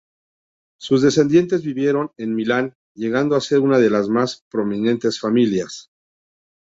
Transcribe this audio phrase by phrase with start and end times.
[0.79, 5.91] Sus descendientes vivieron en Milán, llegando a ser una de las más prominentes familias.